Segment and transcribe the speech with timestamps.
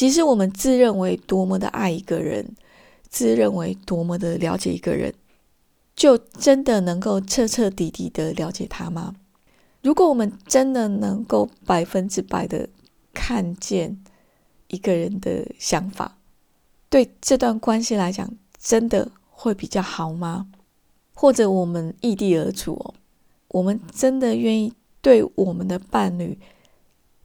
[0.00, 2.56] 即使我们自认为多么的爱一个人，
[3.10, 5.12] 自认为多么的了解一个人，
[5.94, 9.14] 就真的能够彻彻底底的了解他吗？
[9.82, 12.66] 如果我们真的能够百分之百的
[13.12, 14.02] 看见
[14.68, 16.16] 一个人的想法，
[16.88, 18.26] 对这段关系来讲，
[18.58, 20.46] 真的会比较好吗？
[21.12, 22.94] 或者我们异地而处哦，
[23.48, 24.72] 我们真的愿意
[25.02, 26.38] 对我们的伴侣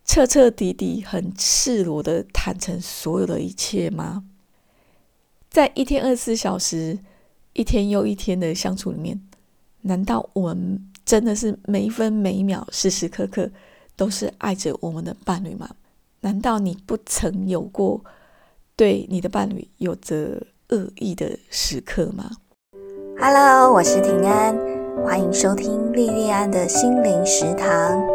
[0.05, 4.23] 彻彻底底、很赤裸的坦诚所有的一切吗？
[5.49, 6.99] 在一天二十四小时、
[7.53, 9.19] 一天又一天的相处里面，
[9.81, 10.91] 难道我们？
[11.05, 13.47] 真的是每一分每一秒、时时刻刻
[13.95, 15.69] 都是爱着我们的伴侣吗？
[16.21, 18.03] 难道你不曾有过
[18.75, 22.31] 对你的伴侣有着恶意的时刻吗
[23.19, 24.57] ？Hello，我是平安，
[25.03, 28.14] 欢迎收听莉莉安的心灵食堂。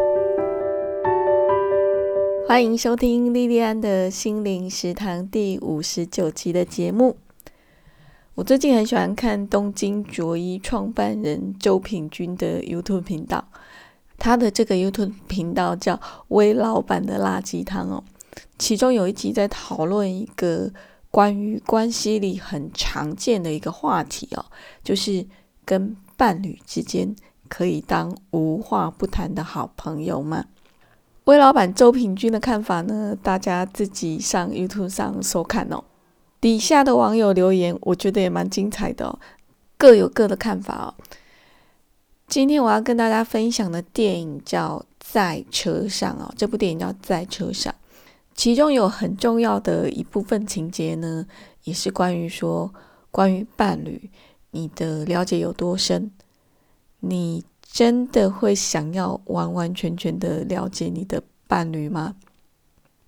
[2.51, 7.17] 欢迎收听莉莉安的心灵食堂第五十九集的节目。
[8.35, 13.45] 我最近很喜欢看东京卓一创办人周品君的 YouTube 频道，
[14.19, 18.03] 他的这个 YouTube 频道叫“微老板的垃圾汤”哦。
[18.59, 20.73] 其中有一集在讨论一个
[21.09, 24.45] 关于关系里很常见的一个话题哦，
[24.83, 25.25] 就是
[25.65, 27.15] 跟伴侣之间
[27.49, 30.47] 可以当无话不谈的好朋友吗？
[31.25, 35.85] 魏老板周平君的看法呢，大家自己上 YouTube 上收看哦。
[36.41, 39.19] 底下的网友留言，我觉得也蛮精彩的哦，
[39.77, 40.95] 各有各的看法哦。
[42.27, 47.73] 今天我要跟大家分享的电影叫《在车上》哦，这部电影叫《在车上》，
[48.35, 51.27] 其中有很重要的一部分情节呢，
[51.65, 52.73] 也是关于说
[53.11, 54.11] 关于伴侣，
[54.53, 56.11] 你的了解有多深？
[57.01, 62.17] 你真的会想要完完全全的了解你的伴侣吗？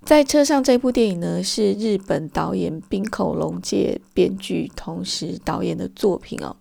[0.04, 6.56] 在车上这部电影呢，是日本导演滨口龙介编剧，同时导演的作品哦。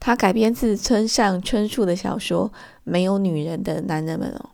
[0.00, 2.48] 它改编自村上春树的小说
[2.82, 4.50] 《没有女人的男人们》哦。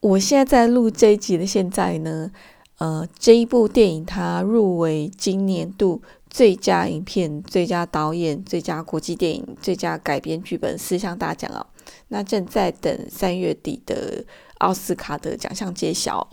[0.00, 2.30] 我现在在录这一集的现在呢，
[2.78, 6.00] 呃，这一部电影它入围今年度
[6.30, 11.66] 最佳影片、最佳导演、最佳国际电影、最佳改编剧本四项大奖哦。
[12.08, 14.24] 那正在等三月底的
[14.58, 16.28] 奥斯卡的奖项揭晓。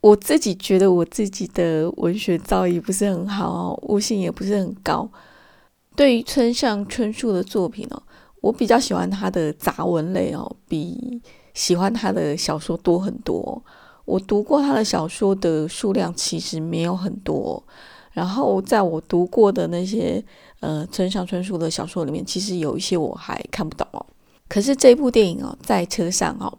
[0.00, 5.08] 我自己觉得我自己的文学造诣不是很好哦，悟性也不是很高。
[5.94, 8.02] 对于村上春树的作品哦，
[8.40, 11.22] 我比较喜欢他的杂文类哦，比
[11.54, 13.62] 喜欢他的小说多很多。
[14.04, 17.62] 我读过他的小说的数量其实没有很多，
[18.12, 20.22] 然后在我读过的那些
[20.60, 24.06] 呃村上春树的小说里面，其实有一些我还看不懂哦。
[24.48, 26.58] 可是这部电影哦，在车上哦。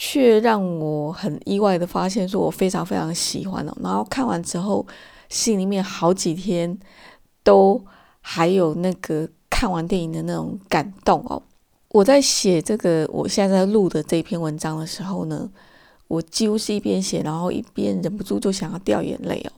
[0.00, 3.76] 却让我很意外的发现，说我非常非常喜欢哦。
[3.82, 4.86] 然后看完之后，
[5.28, 6.78] 心里面好几天
[7.42, 7.84] 都
[8.20, 11.42] 还有那个看完电影的那种感动哦。
[11.88, 15.50] 我在写这个我现在在录的这篇文章的时候呢，
[16.06, 19.52] 我几乎是一边写，然后一边忍不住就想要掉眼泪哦。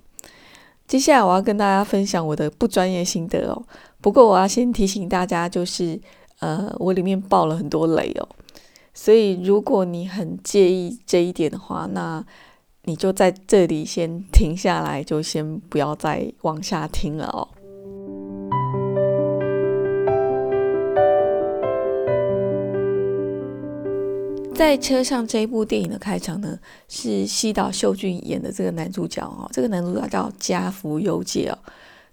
[0.91, 3.63] 接下来我要跟大家分享我的不专业心得哦。
[4.01, 6.01] 不过我要先提醒大家，就是
[6.41, 8.29] 呃，我里面爆了很多雷哦。
[8.93, 12.27] 所以，如果你很介意这一点的话，那
[12.87, 17.47] 你就在这里先停下来，就先不要再往下听了哦。
[24.61, 31.57] 在车上这一部电影的开场呢，是西岛秀俊演的这个男主角哦，这个男主角叫家福优介哦，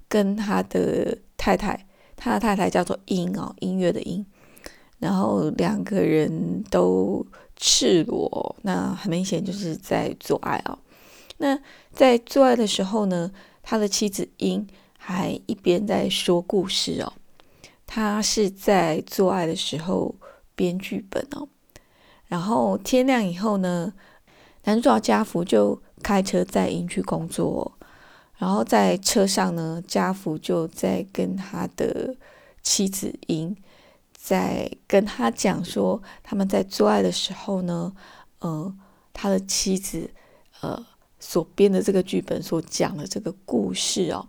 [0.08, 1.86] 跟他的太太，
[2.16, 4.26] 他的太太叫做音哦，音乐的音。
[5.00, 7.28] 然后两个人都
[7.58, 10.80] 赤裸，那很明显就是在做爱哦。
[11.40, 11.60] 那
[11.92, 13.30] 在做爱的时候呢，
[13.62, 14.66] 他的妻子英
[14.98, 17.12] 还一边在说故事哦。
[17.86, 20.16] 他是在做爱的时候
[20.56, 21.50] 编剧本哦。
[22.28, 23.94] 然后天亮以后呢，
[24.64, 27.72] 男主角家福就开车载英去工作。
[28.38, 32.16] 然后在车上呢，家福就在跟他的
[32.62, 33.56] 妻子英。
[34.20, 37.94] 在跟他讲说，他们在做爱的时候呢，
[38.40, 38.76] 呃，
[39.14, 40.10] 他的妻子
[40.60, 40.86] 呃
[41.18, 44.28] 所编的这个剧本所讲的这个故事哦，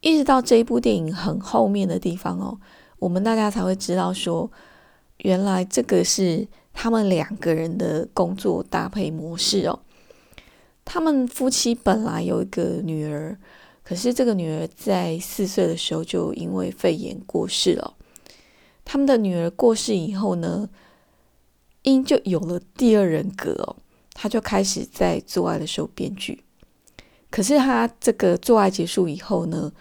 [0.00, 2.56] 一直到这一部电影很后面的地方哦，
[3.00, 4.48] 我们大家才会知道说，
[5.16, 9.78] 原来这个是他们两个人的工作搭配模式哦。
[10.84, 13.38] 他们夫妻本来有一个女儿，
[13.82, 17.94] 可是这个女儿在四岁的时候就因为肺炎过世了。
[18.84, 20.68] 他们的女儿过世以后呢，
[21.84, 23.76] 英就有了第二人格哦，
[24.12, 26.44] 他就开始在做爱的时候编剧。
[27.30, 29.72] 可是他这个做爱结束以后呢，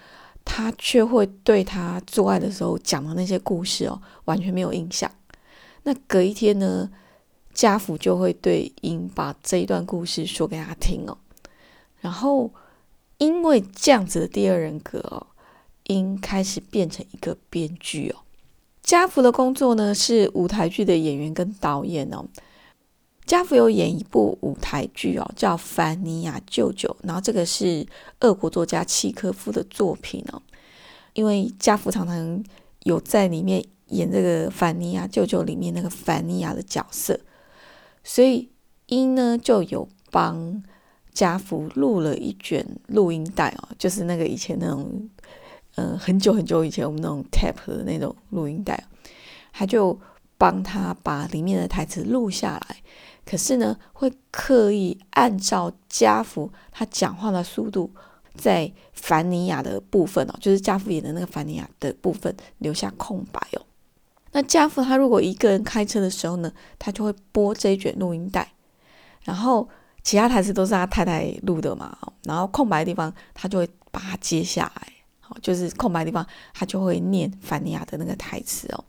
[0.45, 5.11] 他却会对他做爱的时候讲的那些故事哦，完全没有印象。
[5.83, 6.89] 那隔一天呢，
[7.53, 11.17] 家福就会对英把这一段故事说给他听哦。
[11.99, 12.51] 然后
[13.17, 15.27] 因为这样子的第二人格哦，
[15.83, 18.19] 英开始变成一个编剧哦。
[18.81, 22.25] 家福的工作呢是舞台剧的演员跟导演哦。
[23.25, 27.87] 家福有演一部舞台剧哦，叫《凡尼亚舅舅》，然后这个是
[28.19, 30.41] 俄国作家契科夫的作品哦。
[31.13, 32.43] 因为家福常常
[32.81, 37.19] 有在里面演这个《凡尼亚舅舅》里面那个凡尼亚的角色，
[38.03, 38.49] 所以
[38.87, 40.61] 英呢就有帮
[41.11, 45.09] 家福录了一卷录音带哦，就是那个以前那种，
[45.75, 48.83] 嗯，很久很久以前我们那种 tape 的那种录音带，
[49.51, 49.99] 他就
[50.37, 52.77] 帮他把里面的台词录下来。
[53.25, 57.89] 可是呢，会刻意按照家福他讲话的速度，
[58.35, 63.61] 在凡尼亚的部分哦，就是加福演的那个凡尼亚的部分留下空白哦。
[64.33, 68.51] 那家父他如果一个人开车的时候呢，他就会播这一卷录音带，
[69.23, 69.67] 然后
[70.03, 74.87] 其他台词都是他太太录的嘛，然后空白的地方他就会把它接下来，
[75.21, 78.83] 好，就是空白的地方他就会念凡尼亚的那个台词哦，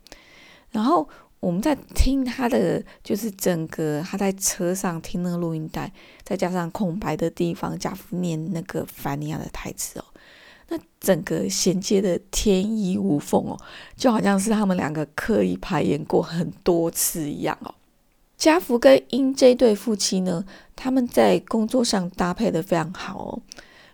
[0.71, 1.07] 然后。
[1.41, 5.91] 我们在听他的，就是整个他在车上听那个录音带，
[6.23, 10.05] 再加上空白的地方，加夫念那个凡尼亚的台词哦，
[10.67, 13.57] 那整个衔接的天衣无缝哦，
[13.95, 17.73] 就好像是他们两个刻意排演过很多次一样哦。
[18.37, 20.43] 家福跟英这对夫妻呢，
[20.75, 23.41] 他们在工作上搭配的非常好哦，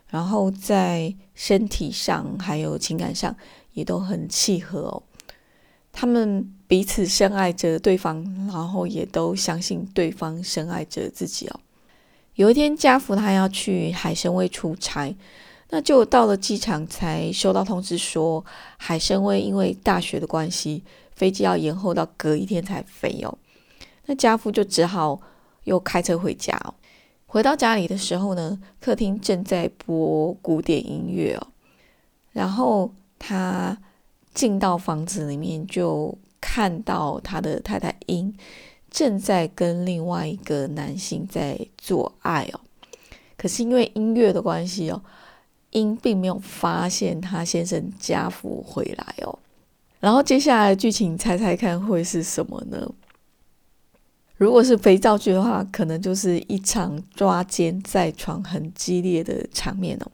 [0.10, 3.36] 然后在身体上还有情感上
[3.74, 5.04] 也都很契合哦。
[5.94, 11.60] 他们彼此深爱着对方，然后也都相信对方深爱着自己哦。
[12.36, 15.14] 有一天，家福他要去海参崴出差，
[15.72, 18.46] 那就到了机场才收到通知说，
[18.78, 20.84] 海参崴因为大雪的关系，
[21.16, 23.36] 飞机要延后到隔一天才飞哦。
[24.06, 25.20] 那家父就只好
[25.64, 26.76] 又开车回家哦。
[27.26, 31.48] 回到家里的时候呢，客厅正在播古典音乐哦，
[32.32, 33.76] 然后他。
[34.34, 38.34] 进到房子里面，就看到他的太太英
[38.90, 42.62] 正在跟另外一个男性在做爱哦。
[43.36, 45.04] 可是因为音乐的关系哦，
[45.72, 49.40] 英并没有发现他先生家福回来哦。
[50.00, 52.90] 然后接下来剧情，猜猜看会是什么呢？
[54.38, 60.12] 如果是肥皂剧的话，可能就是一场抓奸在床很激烈的场面哦。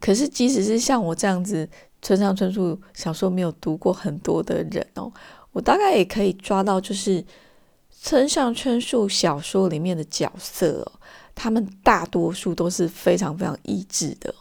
[0.00, 1.68] 可是即使是像我这样子。
[2.04, 5.12] 村上春树小说没有读过很多的人哦，
[5.52, 7.24] 我大概也可以抓到，就是
[7.92, 10.98] 村上春树小说里面的角色哦，
[11.32, 14.34] 他们大多数都是非常非常意志的，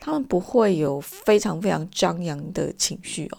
[0.00, 3.38] 他们不会有非常非常张扬的情绪哦。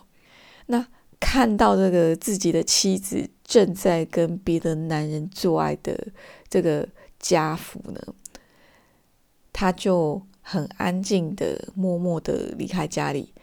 [0.68, 0.88] 那
[1.20, 6.08] 看到这个自己的妻子正在跟别的男人做爱的
[6.48, 6.88] 这个
[7.20, 8.00] 家福呢，
[9.52, 13.34] 他就很安静的、默默的离开家里。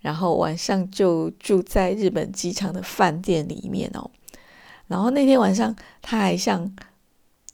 [0.00, 4.10] 然后晚上就住在日本机场的饭店里面哦。
[4.88, 6.74] 然后那天晚上他还像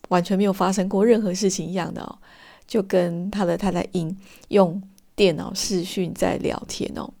[0.07, 2.17] 完全没有发生过任何事情一样的哦，
[2.65, 4.17] 就跟他的太太英
[4.47, 4.81] 用
[5.19, 7.13] 电脑视讯在聊天哦。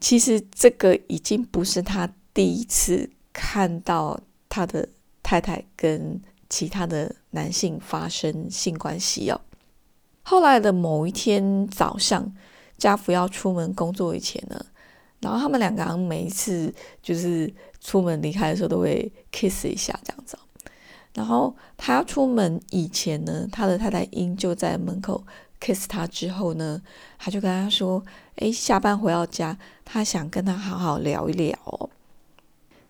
[0.00, 4.88] 其实这个已经不是他第一次看到他的
[5.22, 9.38] 太太跟其他的男性发生性关系哦。
[10.22, 12.32] 后来的某一天早上。
[12.78, 14.64] 家福要出门工作以前呢，
[15.18, 16.72] 然后他们两个人每一次
[17.02, 20.38] 就是出门离开的时候都会 kiss 一下这样子。
[21.12, 25.26] 然后他出门以前呢，他的太太英就在门口
[25.60, 26.80] kiss 他之后呢，
[27.18, 28.04] 他就跟他说
[28.36, 31.90] ：“诶，下班回到家，他想跟他好好聊一聊。”哦。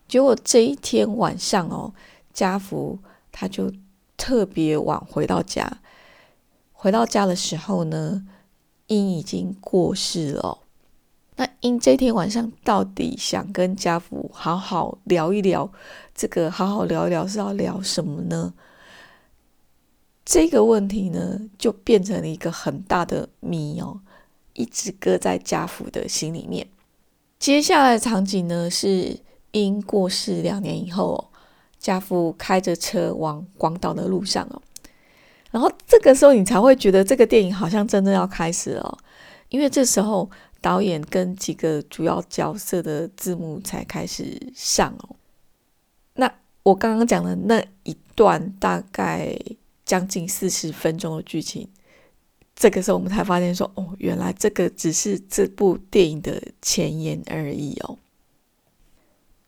[0.07, 1.93] 结果这一天晚上哦，
[2.33, 2.99] 家福
[3.31, 3.73] 他就
[4.17, 5.81] 特别晚回到家，
[6.73, 8.27] 回到家的时候呢。
[8.91, 10.61] 英已经过世了，
[11.37, 15.71] 那英这天晚上到底想跟家福好好聊一聊？
[16.15, 18.55] 这个好好聊一聊是要聊什么呢？
[20.29, 23.99] 这个问题呢，就变成了一个很大的谜哦，
[24.53, 26.69] 一直搁在家父的心里面。
[27.39, 29.19] 接下来的场景呢，是
[29.53, 31.31] 因过世两年以后，
[31.79, 34.61] 家父开着车往广岛的路上哦。
[35.51, 38.99] 然后这个时候，你才会觉得这个电影好像真的要开始了，
[39.49, 40.31] 因为这时候
[40.61, 45.17] 导演跟几个主要角色的字幕才开始上哦。
[46.17, 46.31] 那
[46.65, 49.35] 我刚刚讲的那一段大概
[49.89, 51.67] 将近四十分钟的剧情，
[52.55, 57.97] 这个时候我们才发现说，哦，原来这个只是这部电影的前言而已哦。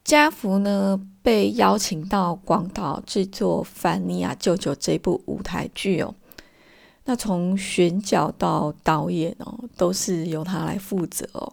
[0.03, 6.15] 家福呢被邀请到广岛制作《凡尼亚舅舅》这部舞台剧哦。
[7.05, 11.53] 那从选角到导演哦，都是由他来负责哦。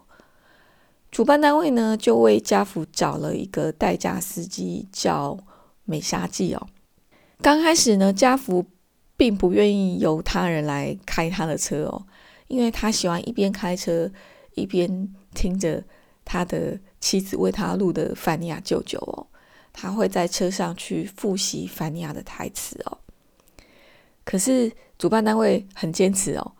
[1.10, 5.38] 主办单位呢，就为家福找了一个代驾司机，叫
[5.84, 6.66] 美沙纪哦。
[7.42, 8.64] 刚开始呢，家福
[9.18, 12.06] 并不愿意由他人来开他的车哦，
[12.46, 14.10] 因为他喜欢一边开车
[14.54, 15.84] 一边听着
[16.24, 19.26] 他的妻子为他录的凡尼亚舅舅哦。
[19.74, 22.96] 他会在车上去复习凡尼亚的台词哦。
[24.24, 26.52] 可是主办单位很坚持哦，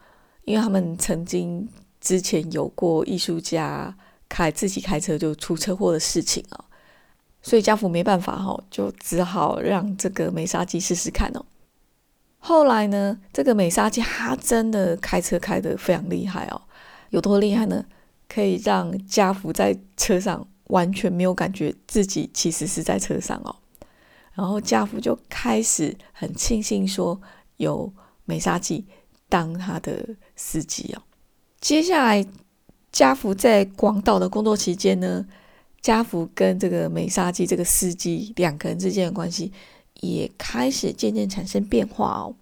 [0.45, 1.67] 因为他们曾经
[1.99, 3.97] 之前有过艺术家。
[4.31, 6.63] 开自己开车就出车祸的事情啊，
[7.41, 11.43] 所以家父没办法哈，就只好让这个梅沙基试试看哦。
[12.39, 16.63] 后来呢，这个美沙基他真的开车开得非常厉害哦，
[17.11, 17.85] 有多厉害呢？
[18.29, 23.55] 可以让家福在车上完全没有感觉自己其实是在车上哦。
[24.35, 27.21] 然后家福就开始很庆幸说
[27.57, 27.93] 有
[28.25, 28.87] 美沙基
[29.29, 31.03] 当他的司机哦。
[31.61, 32.27] 接下来。
[32.91, 35.25] 家福在广岛的工作期间呢，
[35.83, 39.53] 家福跟这个美沙基这个司机两个人之间的关系
[40.01, 42.35] 也开始渐渐产生变化哦。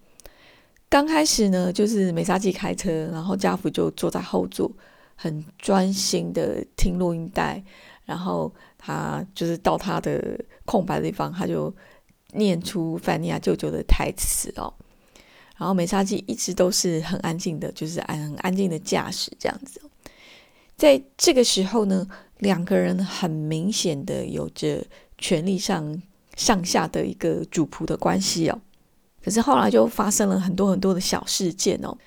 [0.89, 4.71] 刚开始呢，就是美沙基开车，然后家福就坐在后座，
[5.15, 7.61] 很专心的听录音带，
[8.05, 11.73] 然后他就是到他的空白的地方，他就
[12.33, 14.73] 念出范尼亚舅舅的台词哦。
[15.57, 19.81] 然后美沙基一直都是很安静的，就是安很安静的驾驶这样子。
[20.77, 24.85] 在这个时候呢，两个人很明显的有着
[25.17, 26.01] 权力上
[26.37, 28.61] 上下的一个主仆的关系哦。
[29.21, 31.97] 可是后来就发生了很多很多的小事件哦。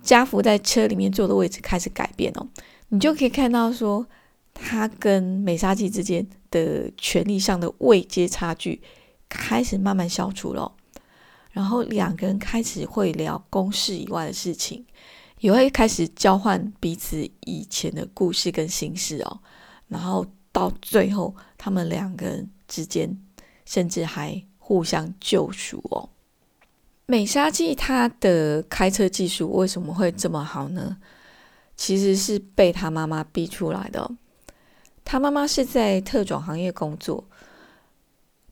[0.00, 2.48] 家福在车里面坐的位置开始改变哦，
[2.88, 4.06] 你就可以看到说，
[4.54, 8.80] 他跟美沙纪之间的权力上的位阶差距
[9.28, 10.72] 开始慢慢消除了，
[11.52, 14.84] 然后两个人开始会聊公事以外的事情。
[15.38, 19.40] 也会开始交换彼此以前的故事跟心事哦，
[19.88, 23.18] 然后到最后，他们两个人之间
[23.72, 26.10] 甚至还互相救赎哦。
[27.06, 30.98] 美沙纪他的开车技术为什么会这么好呢？
[31.74, 34.10] 其实是被他妈妈逼出来的。
[35.06, 37.24] 他妈妈是在特种行业工作，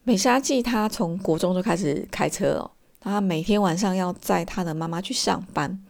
[0.05, 5.85] 美沙纪他从国中就开始开车哦，他每天晚上要载他的妈妈去上班。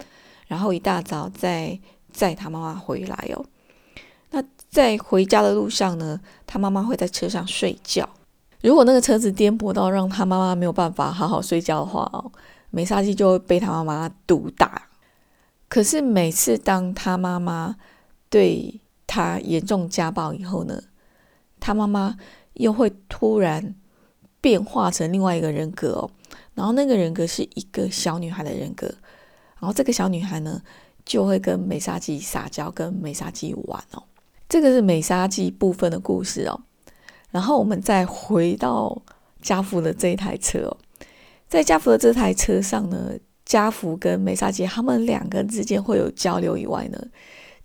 [0.48, 1.78] 然后一大早再
[2.12, 3.46] 载他妈妈回来哦。
[4.32, 8.08] 那在回家的路上呢，他妈妈会在车上睡觉。
[8.62, 12.30] 如果那个车子颠簸到让他妈妈没有办法好好睡觉的话哦，
[12.70, 14.88] 美沙基就会被他妈妈毒打。
[15.68, 17.76] 可是每次当他妈妈
[18.28, 20.82] 对他严重家暴以后呢，
[21.58, 22.16] 他妈妈
[22.54, 23.74] 又会突然
[24.40, 26.10] 变化成另外一个人格哦。
[26.54, 28.86] 然后那个人格是一个小女孩的人格。
[29.58, 30.60] 然后这个小女孩呢，
[31.04, 34.02] 就会跟美沙纪撒娇，跟美沙纪玩哦。
[34.48, 36.60] 这个是美沙纪部分的故事哦。
[37.30, 39.00] 然后我们再回到
[39.40, 40.76] 家福的这一台车哦，
[41.48, 43.12] 在家福的这台车上呢，
[43.44, 46.98] 家福跟美沙杰他们两个之间会有交流以外呢，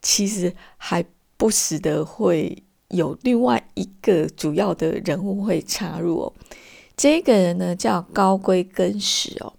[0.02, 1.04] 其实还
[1.38, 6.34] 不时的会有另外一个主要的人物会插入哦。
[6.96, 9.54] 这个人呢叫高龟根史哦。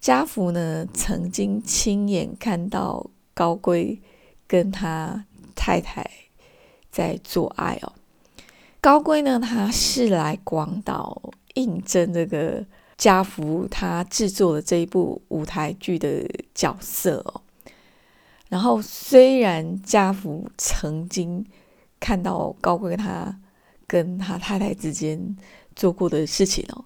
[0.00, 4.00] 家福呢，曾经亲眼看到高龟
[4.48, 6.10] 跟他太太
[6.90, 7.92] 在做爱哦。
[8.82, 12.66] 高贵呢，他是来广岛应征这个
[12.98, 17.42] 家福他制作的这一部舞台剧的角色哦。
[18.48, 21.46] 然后，虽然家福曾经
[22.00, 23.38] 看到高贵他
[23.86, 25.36] 跟他太太之间
[25.76, 26.84] 做过的事情哦。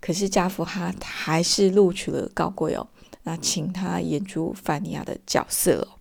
[0.00, 2.88] 可是家福他还是录取了高贵哦，
[3.24, 6.00] 那请他演出范尼亚的角色哦。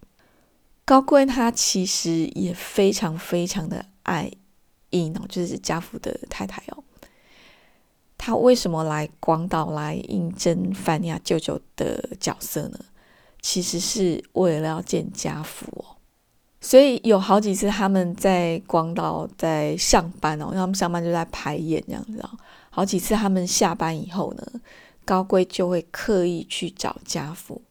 [0.86, 4.32] 高贵他其实也非常非常的爱
[4.94, 6.84] 应哦，就是家父的太太哦。
[8.18, 12.80] 他为什么来广岛来应征范尼亚舅舅的角色呢？
[13.42, 15.98] 其实是为了要见家父哦。
[16.62, 22.30] 所以有好几次他们在广岛在上班哦，他们上班就在排演这样子哦。
[22.70, 24.48] 好几次，他们下班以后呢，
[25.04, 27.62] 高贵就会刻意去找家父，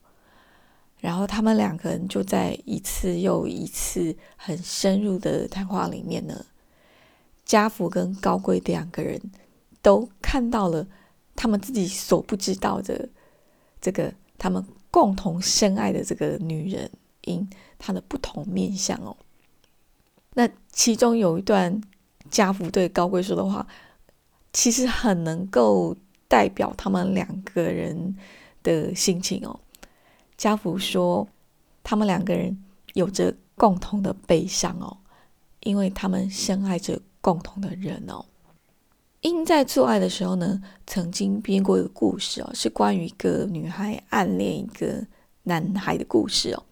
[0.99, 6.45] 然后他们两个人就在一次又一次很深入的谈话里面呢，
[7.45, 9.21] 家福跟高贵两个人
[9.81, 10.87] 都看到了
[11.35, 13.09] 他们自己所不知道的
[13.81, 16.89] 这个他们共同深爱的这个女人，
[17.21, 19.15] 因她的不同面相哦。
[20.35, 21.81] 那其中有一段
[22.29, 23.67] 家福对高贵说的话，
[24.51, 25.95] 其实很能够
[26.27, 28.15] 代表他们两个人
[28.63, 29.59] 的心情哦。
[30.37, 31.27] 家福说，
[31.83, 34.97] 他们两个人有着共同的悲伤哦，
[35.61, 38.25] 因为他们深爱着共同的人哦。
[39.21, 45.07] 因在做爱的时候呢，曾经编过一个故事哦，是关于一个女孩暗恋一个
[45.43, 46.63] 男孩的故事哦。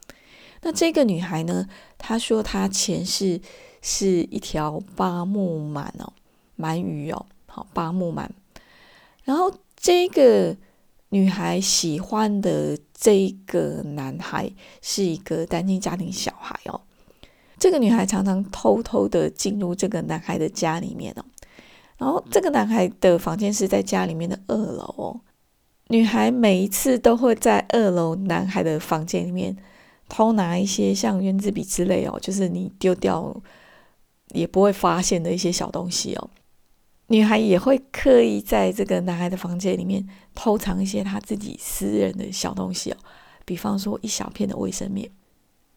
[0.61, 1.65] 那这个女孩呢，
[1.97, 3.39] 她说她前世
[3.81, 6.11] 是一条八目鳗哦，
[6.57, 8.27] 鳗鱼哦，好八目鳗。
[9.23, 10.57] 然后这个
[11.09, 16.81] 女孩喜欢的这个男孩是一个单亲家庭小孩哦。
[17.61, 21.23] 这个女孩常常偷偷的进入这个男孩的家里面哦。
[21.99, 25.21] 然后这个男孩的房间是在家里面的二楼哦。
[25.89, 29.55] 女孩每一次都会在二楼男孩的房间里面
[30.09, 33.39] 偷拿一些像圆珠笔之类哦，就是你丢掉
[34.29, 36.31] 也不会发现的一些小东西哦。
[37.09, 40.03] 女孩也会刻意在这个男孩的房间里面
[40.33, 42.97] 偷藏一些她自己私人的小东西哦，
[43.45, 45.07] 比方说一小片的卫生棉。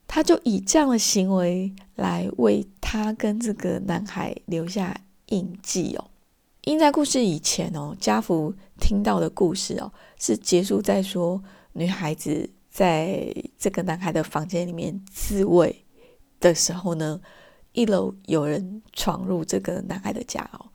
[0.07, 4.97] 他就以这样的行为来为他跟这个男孩留下
[5.27, 6.11] 印记哦。
[6.63, 11.43] 因在故事以前哦，家福听到的故事哦，是结束在说
[11.75, 15.85] 女孩子在这个男孩的房间里面自慰
[16.41, 17.21] 的时候呢，
[17.73, 20.67] 一楼有人闯入这个男孩的家哦，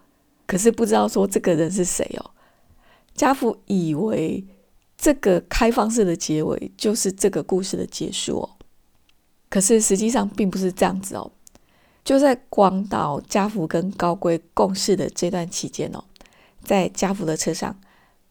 [0.46, 2.32] 可是不知道说这个人是谁哦。
[3.16, 4.46] 家福以为
[4.96, 8.50] 这个开放式的结尾就是这个故事的结束哦，
[9.50, 11.32] 可是实际上并不是这样子哦。
[12.04, 16.04] 就在广岛家福跟高贵共事的这段期间哦，
[16.64, 17.80] 在家福的车上，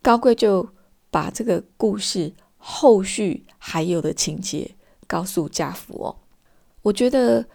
[0.02, 0.68] 高贵就
[1.10, 4.75] 把这个故事后续还有的情节
[5.06, 6.16] 告诉家福哦。
[6.82, 7.46] 我觉得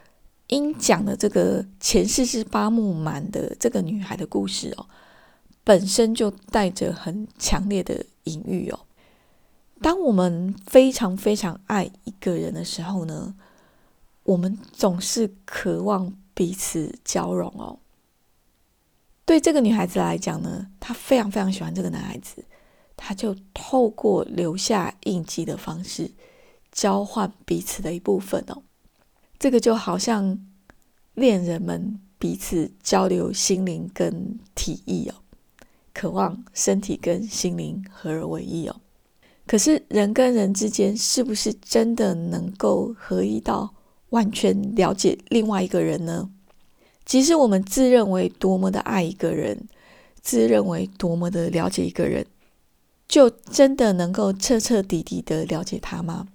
[0.48, 4.86] 因讲的这个前世是八木满的这个女孩的故事哦，
[5.64, 8.80] 本身就带着很强烈的隐喻哦。
[9.82, 13.36] 当我们非常非常爱一个人的时候呢？
[14.24, 17.80] 我们总是渴望彼此交融哦。
[19.26, 22.44] 对这个女孩子来讲呢，她非常非常喜欢这个男孩子，
[22.96, 26.12] 她就透过留下印记的方式
[26.72, 28.64] 交换彼此的一部分哦。
[29.40, 30.40] 这个就好像
[31.14, 35.16] 恋人们彼此交流心灵跟体意哦，
[35.94, 38.76] 渴望身体跟心灵合而为一哦。
[39.46, 43.74] 可是人跟人之间是不是真的能够合一到？
[44.14, 46.30] 完全了解另外一个人呢？
[47.04, 49.68] 即使我们自认为多么的爱一个人，
[50.22, 52.28] 自认为多么的了解一个人，
[53.08, 56.28] 就真的能够彻彻底底的了解他吗？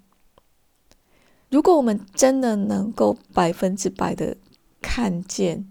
[1.51, 4.37] 如果我们真的能够百分之百的
[4.83, 5.71] 看见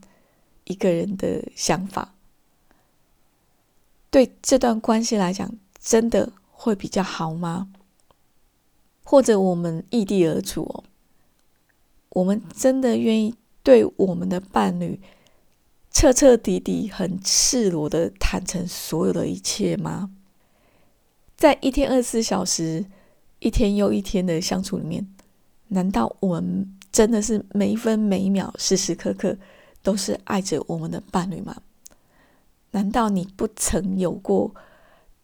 [0.63, 2.15] 一个人的想法，
[4.10, 7.67] 对这段关系来讲，真的会比较好吗？
[9.04, 10.84] 或者我们异地而处哦？
[12.18, 15.00] 我们真的愿意对我们的伴侣
[15.92, 20.10] 彻彻底底、很赤裸的坦诚所有的一切吗？
[21.36, 22.84] 在一天二十四小时、
[23.38, 25.08] 一天又一天的相处里面，
[25.68, 29.38] 难道我们真的是每一分每一秒、时时刻刻
[29.84, 31.56] 都是爱着我们的伴侣吗？
[32.72, 34.56] 难道你不曾有过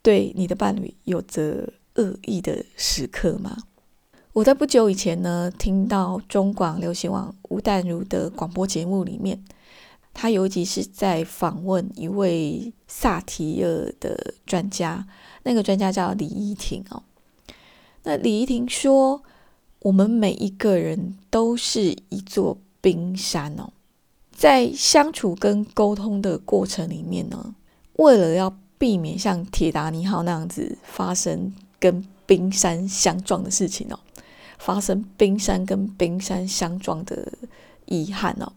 [0.04, 3.58] 对你的伴侣有着恶意的时刻吗？
[4.34, 9.40] 我在不久以前呢，听到中广流行网吴淡如的广播节目里面，
[10.12, 15.06] 他有一集是在访问一位萨提尔的专家，
[15.44, 17.04] 那个专家叫李依婷哦。
[18.02, 19.22] 那李依婷说，
[19.84, 23.70] 我们每一个人都是一座冰山哦，
[24.32, 27.54] 在相处跟沟通的过程里面呢，
[27.98, 34.00] 为了要避免像铁达尼号那样子发生跟冰山相撞的事情哦。
[34.58, 37.34] 发生冰山跟冰山相撞的
[37.86, 38.54] 遗憾哦，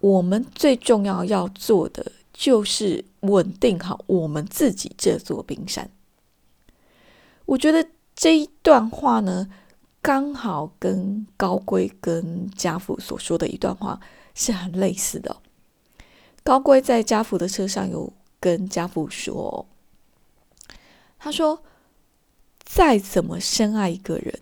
[0.00, 5.90] 我们最重要要做的就是稳定好我们自己这座冰山。
[7.46, 9.48] 我觉得这一段话呢，
[10.00, 13.98] 刚好跟高贵跟家父所说的一段话
[14.34, 15.36] 是很类似的。
[16.44, 19.66] 高贵在家父的车上有跟家父说，
[21.18, 21.62] 他说。
[22.64, 24.40] 再怎么深爱一个人，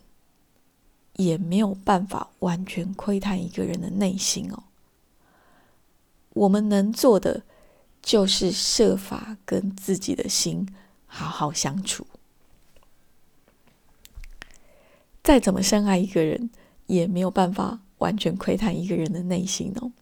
[1.14, 4.64] 也没有办法完全窥探一个人的内心哦。
[6.34, 7.42] 我们能做的，
[8.00, 10.72] 就是设法跟自己的心
[11.06, 12.06] 好好相处。
[15.22, 16.50] 再怎么深爱一个人，
[16.86, 19.92] 也没有办法完全窥探一个人的内心哦。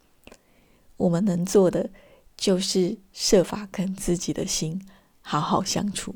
[0.96, 1.90] 我们能做的，
[2.36, 4.86] 就是设法跟自己的心
[5.22, 6.14] 好好相处。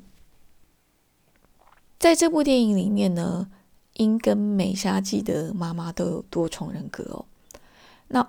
[2.02, 3.48] 在这部电影里面呢，
[3.92, 7.24] 英跟美沙纪的妈妈都有多重人格哦。
[8.08, 8.28] 那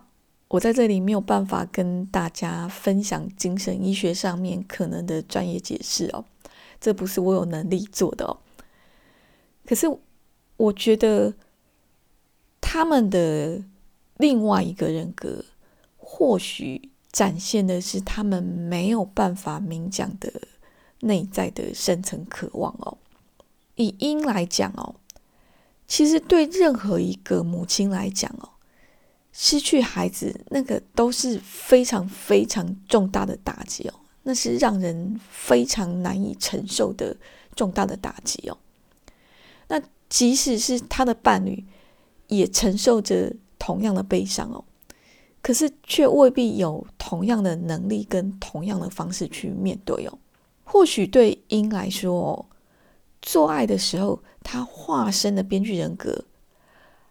[0.50, 6.24] 我在这里没有办法跟大家分享精神医学上面可能的专业解释哦，
[6.80, 8.38] 这不是我有能力做的哦。
[9.66, 9.88] 可是
[10.58, 11.34] 我觉得
[12.62, 13.64] 他们的
[14.18, 15.44] 另外一个人格，
[15.98, 20.32] 或许展现的是他们没有办法明讲的
[21.00, 23.00] 内在的深层渴望哦。
[23.76, 24.96] 以因来讲哦，
[25.88, 28.50] 其实对任何一个母亲来讲哦。
[29.36, 37.18] 失去孩子，那个都是非常非常重大的打击哦，那是让人非常难以承受的
[37.56, 38.58] 重大的打击哦。
[39.70, 41.66] 那即使是他的伴侣，
[42.28, 44.64] 也承受着同样的悲伤哦，
[45.42, 50.20] 可是却未必有同样的能力跟同样的方式去面对哦。
[50.64, 52.46] 或许对英来说哦，
[53.24, 56.26] 做爱的时候，他化身的编剧人格，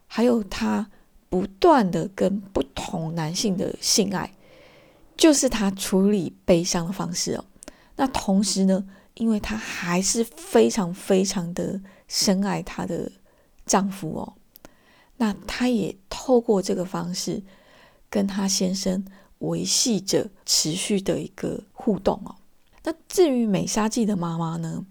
[0.07, 0.89] 还有他。
[1.29, 4.31] 不断的跟不同男性的性爱，
[5.17, 7.43] 就是她处理悲伤的方式哦。
[7.95, 13.11] 那同时呢，因为她还是非常非常的深爱她的
[13.65, 14.33] 丈夫哦，
[15.17, 17.41] 那她也透过这个方式
[18.11, 19.03] 跟她先生
[19.39, 22.35] 维系着持续的一个互动哦。
[22.83, 24.85] 那至于美沙纪的妈妈呢，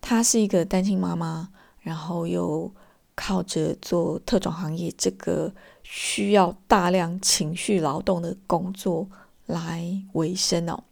[0.00, 2.72] 她是一个单亲妈妈，然后又。
[3.16, 9.10] 靠着做特种行业这个需要大量情绪劳动的工作
[9.44, 10.84] 来维生哦，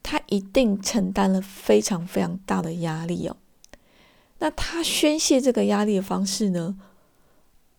[0.00, 3.36] 她一定承担了非常非常大的压力哦。
[4.38, 6.78] 那她宣泄这个压力的方式呢？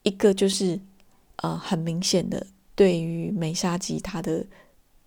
[0.04, 0.82] 一个就是
[1.38, 4.46] 呃很明显的对于美沙吉他的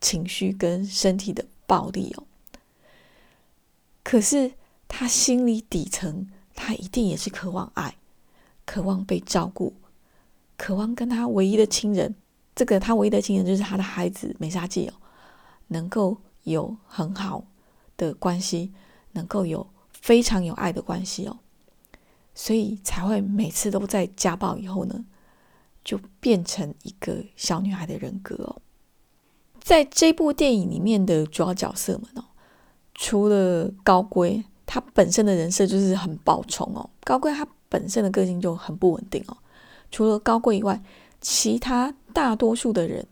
[0.00, 2.24] 情绪跟身体的暴力哦。
[4.02, 4.52] 可是
[4.90, 6.29] 他心里底层。
[6.62, 7.96] 他一定也是渴望爱，
[8.66, 9.72] 渴望被照顾，
[10.59, 12.14] 渴望跟他唯一的亲人，
[12.55, 14.92] 这个他唯一的亲人就是他的孩子美沙纪哦，
[15.68, 17.46] 能够有很好
[17.96, 18.74] 的关系，
[19.12, 19.66] 能够有
[20.03, 21.38] 非常有爱的关系哦，
[22.35, 25.07] 所以才会每次都在家暴以后呢，
[25.83, 28.61] 就变成一个小女孩的人格哦。
[29.62, 32.24] 在这部电影里面的主要角色们哦，
[32.94, 34.44] 除了高贵。
[34.72, 39.37] 他本身的人设就是很暴冲哦，高贵他本身的个性就很不稳定哦。
[39.90, 40.80] 除了高贵以外，
[41.20, 43.04] 其他大多数的人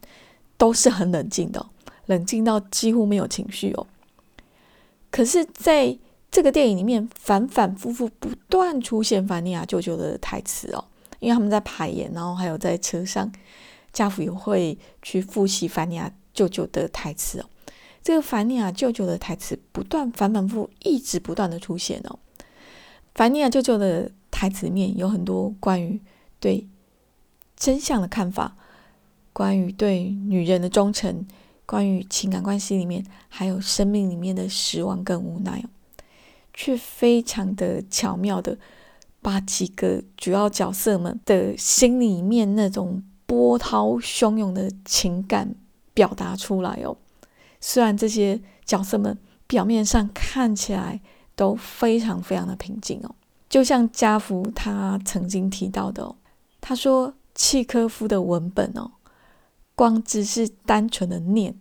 [0.57, 1.67] 都是很冷静的，
[2.07, 3.85] 冷静到几乎没有情绪哦。
[5.11, 5.99] 可是，在
[6.31, 10.85] 这个电影里面，反反复复不断出现凡尼亚舅舅的台词哦，
[11.19, 13.33] 因为他们在排演，然后还有在车上，
[13.93, 17.47] 家父也会去复习凡尼亚舅舅的台词哦。
[18.03, 22.19] 这个凡尼亚舅舅的台词不断反反复，一直不断的出现哦。
[23.15, 26.01] 凡尼亚舅舅的台词里面有很多关于
[26.41, 26.67] 对
[27.57, 28.57] 真相的看法，
[29.33, 31.27] 关于对女人的忠诚，
[31.67, 35.69] 关于情感关系里面，还有生命里面的失望跟无奈哦，
[36.55, 38.57] 却非常的巧妙的
[39.21, 45.55] 把几个主要角色们的心里面那种波涛汹涌的情感
[45.93, 46.97] 表达出来哦。
[47.61, 51.01] 虽然这些角色们表面上看起来
[51.35, 53.15] 都非常非常的平静哦，
[53.49, 56.17] 就像加福他曾经提到的哦，
[56.61, 58.91] 他说契科夫的文本哦，
[59.75, 61.55] 光只是单纯的念，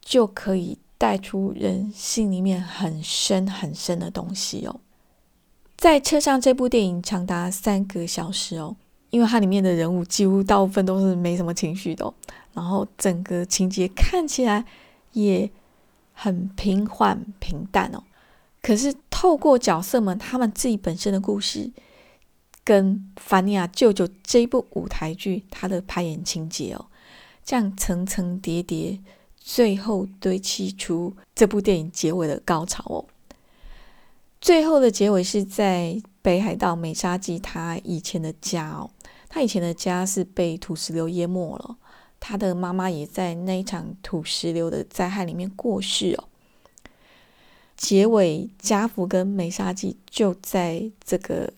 [0.00, 4.80] 就可以带出人心里面很深很深的东西哦。
[5.76, 8.74] 在车上这部电影长达三个小时哦，
[9.10, 12.12] 因为它里面的人物几乎大部分都是没什么情绪的，
[12.54, 14.64] 然后整个情节看起来。
[15.16, 15.50] 也
[16.12, 18.02] 很平缓平淡哦，
[18.60, 21.70] 可是透过角色们他们自己本身的故事，
[22.62, 26.84] 跟凡尼亚舅舅这部舞台剧他的排演情节哦，
[27.42, 29.00] 这样层层叠叠，
[29.38, 33.06] 最后堆砌出这部电影结尾的高潮哦。
[34.38, 38.90] 最后的结尾是在北海道美沙纪他以前的家哦，
[39.30, 41.78] 他以前的家是被土石流淹没了。
[42.28, 46.24] 他的妈妈也在那一场土石流的灾害里面过世哦。
[47.76, 51.52] 结尾，家福跟美沙纪就在这个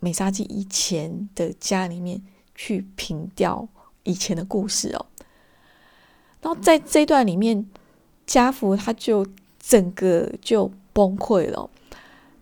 [0.00, 2.22] 美沙纪以前的家里面
[2.54, 3.66] 去凭吊
[4.04, 5.06] 以前的故事哦。
[6.40, 7.66] 然后在这段里面，
[8.24, 9.26] 家福他就
[9.58, 11.68] 整个就崩溃了，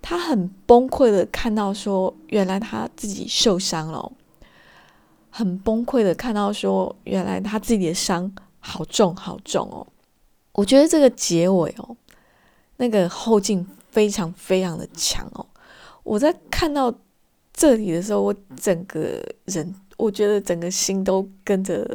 [0.02, 4.12] 他很崩溃的看到说，原来他自己受伤了，
[5.34, 9.86] 很崩溃的看到说，原来他自己的伤好重好重哦。
[10.52, 11.96] 我觉得这个结尾哦，
[12.76, 15.46] 那个后劲非常非常的强哦。
[16.02, 16.92] 我在看到
[17.54, 21.86] 这里的时候，我整个人，我觉得整个心都跟着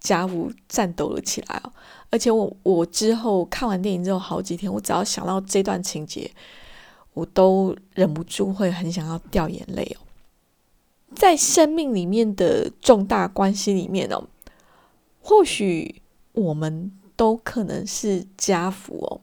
[0.00, 1.72] 家务颤抖了起来哦。
[2.10, 6.28] 而且我我之后看完电影之后好几天，我只要想到这段情节，
[7.14, 10.02] 我都忍不住会很想要掉眼泪哦。
[11.14, 14.28] 在生命里面的重大关系里面哦，
[15.20, 19.20] 或许我们都可能是家福哦，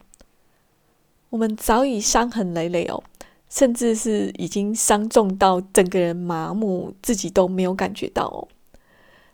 [1.30, 3.02] 我们早已伤痕累累哦。
[3.50, 8.46] 甚至是已经伤重到整个人麻木，自己都没有感觉到哦。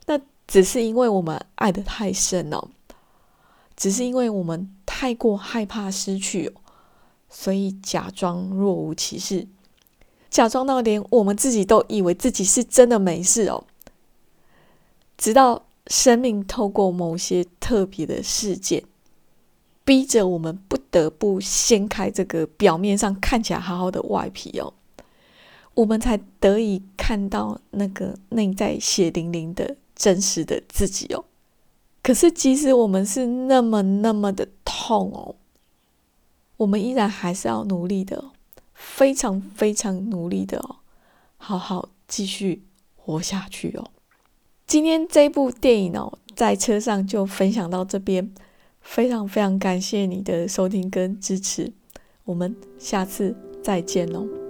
[0.07, 2.71] 那只是因为我们爱的太深了，
[3.77, 6.55] 只是因为我们太过害怕失去，
[7.29, 9.49] 所以假装若无其事，
[10.35, 13.62] 假装到连我们自己都以为自己是真的没事哦。
[15.16, 18.83] 直到生命透过某些特别的事件。
[19.85, 24.73] 逼着我们不得不掀开这个表面上看起来好好的外皮哦，
[25.75, 31.27] 我们才得以看到那个内在血淋淋的真实的自己哦。
[32.03, 35.37] 可是，即使我们是那么那么的痛哦，
[36.57, 38.25] 我们依然还是要努力的，
[38.85, 40.77] 非常非常努力的哦，
[41.37, 42.62] 好好继续
[42.94, 43.90] 活下去哦。
[44.66, 48.33] 今天这部电影哦，在车上就分享到这边。
[48.81, 51.73] 非常非常感谢你的收听跟支持，
[52.25, 54.43] 我们下次再见喽。